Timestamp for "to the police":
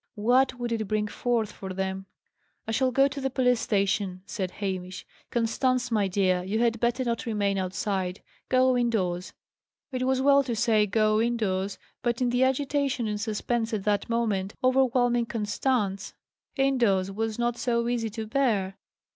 3.07-3.59